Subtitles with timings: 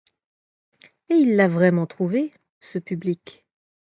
[1.09, 3.45] Et il l'a vraiment trouvé, ce public.